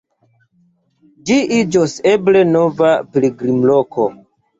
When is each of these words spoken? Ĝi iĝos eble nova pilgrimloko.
Ĝi 1.29 1.35
iĝos 1.57 1.93
eble 2.11 2.41
nova 2.53 2.95
pilgrimloko. 3.13 4.09